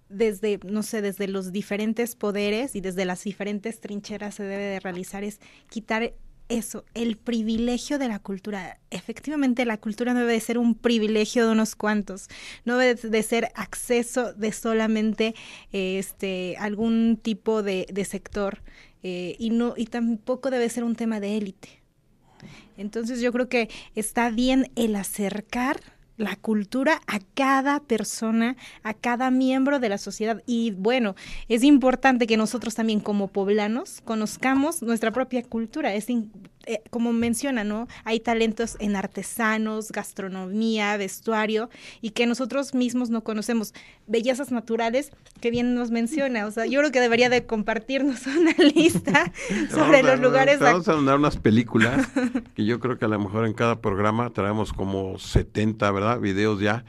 desde, 0.09 0.61
no 0.65 0.83
sé, 0.83 1.01
desde 1.01 1.27
los 1.27 1.53
diferentes 1.53 2.17
poderes 2.17 2.77
y 2.77 2.81
desde 2.81 3.05
las 3.05 3.25
diferentes 3.25 3.81
trincheras 3.81 4.35
se 4.35 4.43
debe 4.43 4.65
de 4.65 4.81
realizar 4.81 5.25
es 5.25 5.41
quitar 5.71 6.13
eso, 6.49 6.85
el 6.95 7.17
privilegio 7.17 7.99
de 7.99 8.09
la 8.09 8.19
cultura. 8.19 8.79
Efectivamente, 8.91 9.65
la 9.65 9.79
cultura 9.79 10.13
no 10.13 10.21
debe 10.21 10.33
de 10.33 10.41
ser 10.41 10.59
un 10.59 10.75
privilegio 10.75 11.47
de 11.47 11.53
unos 11.53 11.75
cuantos, 11.75 12.29
no 12.65 12.77
debe 12.77 12.95
de 12.95 13.23
ser 13.23 13.51
acceso 13.55 14.35
de 14.35 14.53
solamente 14.53 15.35
este 15.73 16.57
algún 16.59 17.19
tipo 17.21 17.63
de, 17.63 18.07
sector 18.09 18.61
eh, 19.03 19.37
y 19.39 19.51
no 19.51 19.75
y 19.77 19.87
tampoco 19.87 20.51
debe 20.51 20.69
ser 20.69 20.85
un 20.85 20.95
tema 20.95 21.21
de 21.21 21.39
élite. 21.39 21.82
Entonces 22.77 23.21
yo 23.21 23.33
creo 23.33 23.49
que 23.49 23.69
está 23.95 24.31
bien 24.31 24.71
el 24.77 24.97
acercar 24.97 25.81
la 26.17 26.37
cultura 26.37 27.01
a 27.07 27.19
cada 27.35 27.81
persona, 27.81 28.57
a 28.83 28.95
cada 28.95 29.31
miembro 29.31 29.79
de 29.79 29.89
la 29.89 29.99
sociedad. 29.99 30.43
Y 30.47 30.73
bueno, 30.73 31.15
es 31.49 31.65
importante 31.65 32.27
que 32.27 32.37
nosotros 32.37 32.75
también 32.75 33.01
como 33.01 33.29
poblanos 33.29 34.01
conozcamos 34.05 34.83
nuestra 34.83 35.11
propia 35.11 35.43
cultura. 35.43 35.95
Es 35.95 36.07
eh, 36.67 36.83
como 36.91 37.13
menciona, 37.13 37.65
¿no? 37.65 37.89
Hay 38.05 38.21
talentos 38.21 38.77
en 38.81 38.97
artesanos, 38.97 39.91
gastronomía, 39.93 40.97
vestuario, 40.97 41.71
y 42.01 42.11
que 42.11 42.27
nosotros 42.27 42.75
mismos 42.75 43.11
no 43.11 43.25
conocemos. 43.25 43.75
Bellezas 44.07 44.51
naturales, 44.51 45.13
que 45.41 45.51
bien 45.51 45.75
nos 45.75 45.91
menciona. 45.91 46.47
O 46.47 46.51
sea, 46.51 46.67
yo 46.67 46.81
creo 46.81 46.93
que 46.93 47.01
debería 47.01 47.29
de 47.29 47.47
compartirnos 47.47 48.27
una 48.27 48.53
lista 48.75 49.33
sobre 49.71 50.03
los 50.03 50.21
lugares. 50.21 50.61
Vamos 50.61 50.89
a 50.89 50.95
mandar 50.95 51.19
unas 51.19 51.37
películas, 51.37 52.09
que 52.55 52.65
yo 52.65 52.81
creo 52.81 52.99
que 52.99 53.05
a 53.05 53.09
lo 53.09 53.19
mejor 53.19 53.47
en 53.47 53.55
cada 53.55 53.81
programa 53.81 54.31
traemos 54.31 54.73
como 54.73 55.19
70, 55.19 55.91
¿verdad? 55.91 56.21
Videos 56.21 56.61
ya. 56.61 56.85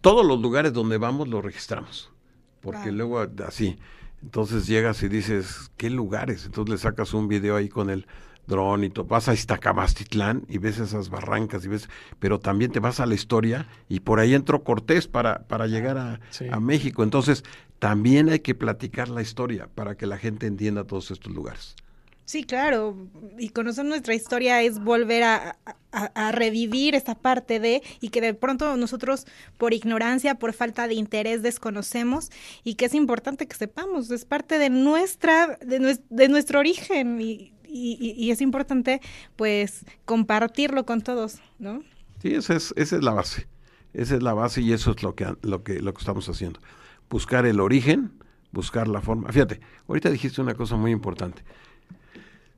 Todos 0.00 0.24
los 0.24 0.40
lugares 0.40 0.72
donde 0.72 0.96
vamos 0.98 1.28
los 1.28 1.44
registramos, 1.44 2.12
porque 2.60 2.92
luego 2.92 3.26
así. 3.46 3.78
Entonces 4.22 4.66
llegas 4.66 5.02
y 5.02 5.08
dices, 5.08 5.70
¿qué 5.76 5.90
lugares? 5.90 6.44
Entonces 6.46 6.72
le 6.72 6.78
sacas 6.78 7.14
un 7.14 7.28
video 7.28 7.56
ahí 7.56 7.68
con 7.68 7.88
el 7.88 8.06
dron 8.48 8.82
y 8.82 8.90
todo. 8.90 9.04
Vas 9.04 9.28
a 9.28 9.34
Iztacamastitlán 9.34 10.42
y 10.48 10.58
ves 10.58 10.78
esas 10.80 11.10
barrancas 11.10 11.64
y 11.64 11.68
ves, 11.68 11.88
pero 12.18 12.40
también 12.40 12.72
te 12.72 12.80
vas 12.80 12.98
a 12.98 13.06
la 13.06 13.14
historia 13.14 13.68
y 13.88 14.00
por 14.00 14.18
ahí 14.18 14.34
entró 14.34 14.64
Cortés 14.64 15.06
para, 15.06 15.46
para 15.46 15.68
llegar 15.68 15.98
a, 15.98 16.20
a 16.50 16.58
México. 16.58 17.04
Entonces, 17.04 17.44
también 17.78 18.28
hay 18.28 18.40
que 18.40 18.56
platicar 18.56 19.08
la 19.08 19.22
historia 19.22 19.68
para 19.74 19.96
que 19.96 20.06
la 20.06 20.18
gente 20.18 20.46
entienda 20.46 20.84
todos 20.84 21.12
estos 21.12 21.32
lugares. 21.32 21.76
Sí, 22.28 22.44
claro. 22.44 22.94
Y 23.38 23.48
conocer 23.50 23.86
nuestra 23.86 24.14
historia 24.14 24.60
es 24.60 24.80
volver 24.80 25.22
a, 25.22 25.56
a, 25.92 26.30
revivir 26.30 26.94
esa 26.94 27.14
parte 27.14 27.58
de, 27.58 27.82
y 28.02 28.10
que 28.10 28.20
de 28.20 28.34
pronto 28.34 28.76
nosotros 28.76 29.26
por 29.56 29.72
ignorancia, 29.72 30.34
por 30.34 30.52
falta 30.52 30.86
de 30.88 30.94
interés 30.94 31.40
desconocemos, 31.40 32.30
y 32.64 32.74
que 32.74 32.84
es 32.84 32.92
importante 32.92 33.46
que 33.46 33.56
sepamos, 33.56 34.10
es 34.10 34.26
parte 34.26 34.58
de 34.58 34.68
nuestra, 34.68 35.58
de, 35.62 35.98
de 36.10 36.28
nuestro 36.28 36.58
origen. 36.58 37.18
Y, 37.18 37.54
y, 37.68 38.30
es 38.30 38.40
importante 38.40 39.00
pues 39.36 39.84
compartirlo 40.04 40.84
con 40.86 41.02
todos, 41.02 41.40
¿no? 41.58 41.82
Sí, 42.22 42.34
esa 42.34 42.54
es, 42.54 42.74
esa 42.76 42.96
es 42.96 43.02
la 43.02 43.12
base. 43.12 43.46
Esa 43.92 44.16
es 44.16 44.22
la 44.22 44.34
base 44.34 44.60
y 44.60 44.72
eso 44.72 44.90
es 44.92 45.02
lo 45.02 45.14
que, 45.14 45.34
lo 45.42 45.62
que, 45.62 45.80
lo 45.80 45.92
que 45.94 45.98
estamos 45.98 46.28
haciendo. 46.28 46.60
Buscar 47.08 47.46
el 47.46 47.60
origen, 47.60 48.12
buscar 48.52 48.88
la 48.88 49.00
forma. 49.00 49.32
Fíjate, 49.32 49.60
ahorita 49.86 50.10
dijiste 50.10 50.40
una 50.40 50.54
cosa 50.54 50.76
muy 50.76 50.90
importante. 50.90 51.42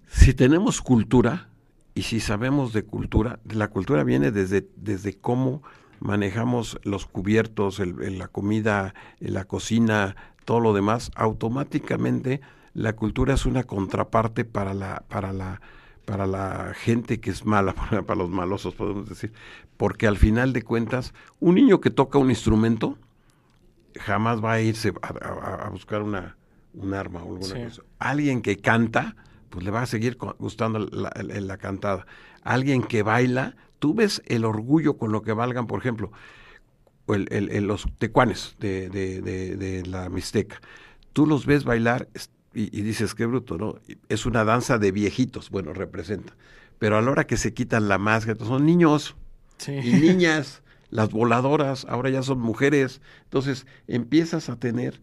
Si 0.07 0.35
tenemos 0.35 0.81
cultura 0.81 1.49
y 1.95 2.03
si 2.03 2.21
sabemos 2.21 2.73
de 2.73 2.85
cultura, 2.85 3.39
la 3.45 3.69
cultura 3.69 4.03
viene 4.03 4.33
desde, 4.33 4.69
desde 4.77 5.17
cómo 5.17 5.63
manejamos 6.01 6.79
los 6.83 7.07
cubiertos, 7.07 7.79
la 7.79 8.29
comida, 8.29 8.95
la 9.21 9.45
cocina, 9.45 10.17
todo 10.45 10.61
lo 10.61 10.73
demás, 10.73 11.11
automáticamente 11.15 12.41
la 12.75 12.95
cultura 12.95 13.35
es 13.35 13.47
una 13.47 13.65
contraparte 13.65 14.45
para 14.45 14.75
la, 14.75 15.05
para 15.09 15.33
la, 15.33 15.61
para 16.05 16.27
la 16.27 16.73
gente 16.75 17.21
que 17.21 17.31
es 17.31 17.45
mala, 17.45 17.75
para, 18.07 18.15
los 18.15 18.31
malosos 18.31 18.75
podemos 18.75 19.09
decir, 19.09 19.33
porque 19.77 20.07
al 20.07 20.17
final 20.17 20.53
de 20.53 20.63
cuentas, 20.63 21.15
un 21.39 21.57
niño 21.57 21.81
que 21.81 21.91
toca 21.91 22.19
un 22.19 22.31
instrumento 22.31 22.99
jamás 23.99 24.43
va 24.43 24.53
a 24.53 24.61
irse 24.61 24.93
a, 25.03 25.69
buscar 25.71 26.03
una, 26.03 26.37
un 26.75 26.95
arma 26.95 27.23
o 27.23 27.35
alguna 27.35 27.65
cosa. 27.65 27.83
Alguien 27.99 28.43
que 28.43 28.57
canta, 28.57 29.17
pues 29.49 29.65
le 29.65 29.71
va 29.71 29.83
a 29.83 29.87
seguir 29.87 30.17
gustando 30.39 30.79
la, 30.79 31.13
la, 31.23 31.57
cantada. 31.59 32.07
Alguien 32.43 32.83
que 32.83 33.03
baila, 33.03 33.57
tú 33.81 33.95
ves 33.95 34.23
el 34.27 34.45
orgullo 34.45 34.97
con 34.97 35.11
lo 35.11 35.23
que 35.23 35.33
valgan, 35.33 35.67
por 35.67 35.81
ejemplo, 35.81 36.13
el, 37.09 37.27
el, 37.31 37.67
los 37.67 37.89
tecuanes 37.99 38.57
de, 38.61 38.89
de, 38.89 39.21
de, 39.21 39.57
de 39.57 39.87
la 39.87 40.09
Mixteca. 40.09 40.61
Tú 41.13 41.27
los 41.27 41.45
ves 41.47 41.65
bailar, 41.65 42.09
y, 42.53 42.83
dices, 42.83 43.15
qué 43.15 43.27
bruto, 43.27 43.59
¿no? 43.59 43.77
Es 44.09 44.27
una 44.27 44.45
danza 44.45 44.79
de 44.79 44.91
viejitos, 44.91 45.51
bueno, 45.51 45.73
representa. 45.73 46.35
Pero 46.79 46.99
a 46.99 47.03
la 47.03 47.11
hora 47.11 47.27
que 47.27 47.37
se 47.37 47.55
quitan 47.55 47.89
la 47.89 47.99
máscara, 47.99 48.45
son 48.45 48.67
niños 48.67 49.15
y 49.69 49.93
niñas, 49.93 50.63
las 50.91 51.11
voladoras, 51.11 51.87
ahora 51.89 52.11
ya 52.11 52.23
son 52.23 52.41
mujeres. 52.41 53.01
Entonces 53.25 53.67
empiezas 53.87 54.49
a 54.49 54.57
tener 54.57 55.01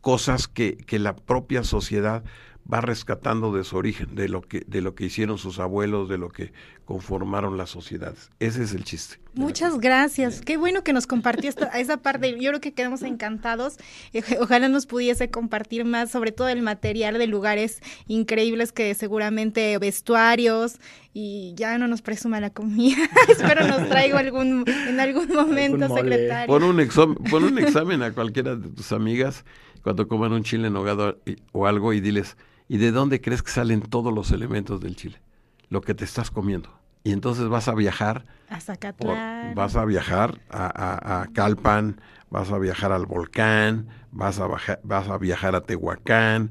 cosas 0.00 0.46
que, 0.46 0.76
que 0.76 0.98
la 0.98 1.16
propia 1.16 1.64
sociedad 1.64 2.22
va 2.72 2.80
rescatando 2.80 3.52
de 3.52 3.64
su 3.64 3.76
origen, 3.76 4.14
de 4.14 4.28
lo 4.28 4.42
que, 4.42 4.62
de 4.66 4.82
lo 4.82 4.94
que 4.94 5.06
hicieron 5.06 5.38
sus 5.38 5.58
abuelos, 5.58 6.08
de 6.08 6.18
lo 6.18 6.28
que 6.28 6.52
conformaron 6.84 7.56
las 7.56 7.70
sociedades. 7.70 8.30
Ese 8.40 8.62
es 8.62 8.74
el 8.74 8.84
chiste. 8.84 9.18
Muchas 9.34 9.78
gracias. 9.78 10.40
Qué 10.42 10.56
bueno 10.56 10.82
que 10.82 10.92
nos 10.92 11.06
compartió 11.06 11.48
esta, 11.48 11.66
esa 11.78 11.98
parte. 11.98 12.32
Yo 12.38 12.50
creo 12.50 12.60
que 12.60 12.72
quedamos 12.72 13.02
encantados. 13.02 13.76
Eh, 14.12 14.22
ojalá 14.40 14.68
nos 14.68 14.86
pudiese 14.86 15.30
compartir 15.30 15.84
más, 15.84 16.10
sobre 16.10 16.32
todo 16.32 16.48
el 16.48 16.62
material 16.62 17.18
de 17.18 17.26
lugares 17.26 17.80
increíbles 18.06 18.72
que 18.72 18.94
seguramente 18.94 19.78
vestuarios 19.78 20.78
y 21.14 21.54
ya 21.56 21.78
no 21.78 21.88
nos 21.88 22.02
presuma 22.02 22.38
la 22.40 22.50
comida. 22.50 23.08
Espero 23.28 23.66
nos 23.66 23.88
traigo 23.88 24.18
algún 24.18 24.64
en 24.68 25.00
algún 25.00 25.28
momento, 25.28 25.94
secretario. 25.94 26.46
Pon 26.46 26.62
un, 26.62 26.80
examen, 26.80 27.16
pon 27.30 27.44
un 27.44 27.58
examen 27.58 28.02
a 28.02 28.12
cualquiera 28.12 28.56
de 28.56 28.68
tus 28.68 28.92
amigas 28.92 29.44
cuando 29.88 30.06
coman 30.06 30.34
un 30.34 30.42
chile 30.42 30.68
en 30.68 30.76
hogado 30.76 31.18
o 31.52 31.66
algo 31.66 31.94
y 31.94 32.00
diles, 32.02 32.36
¿y 32.68 32.76
de 32.76 32.92
dónde 32.92 33.22
crees 33.22 33.42
que 33.42 33.50
salen 33.50 33.80
todos 33.80 34.12
los 34.12 34.32
elementos 34.32 34.82
del 34.82 34.96
chile? 34.96 35.22
Lo 35.70 35.80
que 35.80 35.94
te 35.94 36.04
estás 36.04 36.30
comiendo 36.30 36.78
y 37.04 37.12
entonces 37.12 37.48
vas 37.48 37.68
a 37.68 37.74
viajar 37.74 38.26
a 38.50 38.60
Zacatlán. 38.60 39.54
vas 39.54 39.76
a 39.76 39.86
viajar 39.86 40.42
a, 40.50 41.26
Calpan, 41.32 42.02
vas 42.28 42.52
a 42.52 42.58
viajar 42.58 42.92
al 42.92 43.06
volcán, 43.06 43.88
vas 44.12 44.38
a, 44.40 44.46
vas 44.82 45.08
a 45.08 45.16
viajar 45.16 45.54
a 45.54 45.62
Tehuacán, 45.62 46.50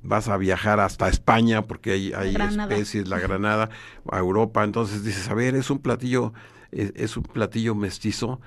vas 0.00 0.28
a 0.28 0.38
viajar 0.38 0.80
hasta 0.80 1.10
España 1.10 1.66
porque 1.66 1.92
hay, 1.92 2.12
hay 2.14 2.34
especies, 2.34 3.08
la 3.08 3.18
Granada, 3.18 3.68
a 4.10 4.18
Europa, 4.18 4.64
entonces 4.64 5.04
dices, 5.04 5.28
a 5.28 5.34
ver, 5.34 5.54
es 5.54 5.68
un 5.68 5.80
platillo, 5.80 6.32
es 6.72 7.14
un 7.18 7.24
platillo 7.24 7.74
mestizo, 7.74 8.40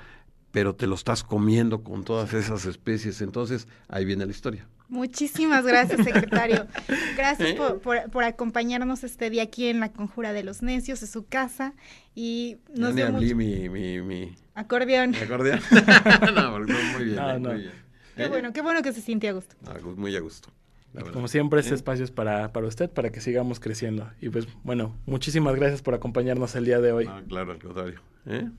pero 0.58 0.74
te 0.74 0.88
lo 0.88 0.96
estás 0.96 1.24
comiendo 1.24 1.84
con 1.84 2.04
todas 2.04 2.34
esas 2.34 2.66
especies, 2.66 3.22
entonces 3.22 3.68
ahí 3.88 4.06
viene 4.06 4.26
la 4.26 4.32
historia. 4.32 4.68
Muchísimas 4.90 5.64
gracias, 5.64 6.04
secretario. 6.04 6.66
Gracias 7.16 7.50
¿Eh? 7.50 7.58
por, 8.12 8.24
acompañarnos 8.24 9.04
este 9.04 9.30
día 9.30 9.44
aquí 9.44 9.68
en 9.68 9.80
la 9.80 9.92
Conjura 9.92 10.34
de 10.34 10.44
los 10.44 10.64
Necios, 10.64 11.04
en 11.04 11.10
su 11.10 11.28
casa. 11.28 11.76
Y 12.16 12.58
nos 12.74 12.96
dio 12.96 13.12
mucho... 13.12 13.36
mi, 13.36 13.70
mi, 13.70 14.02
mi, 14.02 14.36
acordeón. 14.56 15.12
¿Mi 15.12 15.18
acordeón? 15.18 15.60
no, 16.36 16.52
muy 16.58 16.66
bien, 17.04 17.42
muy 17.44 17.56
bien. 17.56 17.72
Qué 18.16 18.24
¿Eh? 18.24 18.28
bueno, 18.28 18.52
qué 18.52 18.64
bueno 18.64 18.82
que 18.82 18.94
se 18.94 19.02
siente 19.02 19.28
a 19.28 19.34
gusto. 19.34 19.56
muy 19.96 20.16
a 20.16 20.22
gusto. 20.22 20.50
Como 21.14 21.28
siempre, 21.28 21.60
este 21.60 21.74
¿Eh? 21.74 21.76
espacio 21.76 22.04
es 22.04 22.10
para, 22.10 22.52
para 22.52 22.66
usted, 22.66 22.90
para 22.90 23.12
que 23.12 23.22
sigamos 23.22 23.60
creciendo. 23.60 24.10
Y 24.22 24.30
pues, 24.30 24.48
bueno, 24.64 24.96
muchísimas 25.06 25.56
gracias 25.56 25.84
por 25.84 25.94
acompañarnos 25.94 26.56
el 26.56 26.66
día 26.66 26.80
de 26.80 26.94
hoy. 26.94 27.08
claro, 27.28 27.52
al 27.52 27.60
contrario. 27.60 28.02
¿Eh? 28.26 28.50